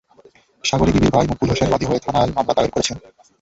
সাগরী 0.63 0.91
বিবির 0.91 1.13
ভাই 1.15 1.25
মকবুল 1.29 1.49
হোসেন 1.51 1.69
বাদী 1.71 1.85
হয়ে 1.87 2.03
থানায় 2.05 2.33
মামলা 2.35 2.53
দায়ের 2.55 2.73
করেছেন। 2.73 2.97